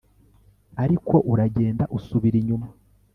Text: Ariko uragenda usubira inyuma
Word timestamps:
Ariko 0.83 1.15
uragenda 1.31 1.83
usubira 1.97 2.35
inyuma 2.41 2.67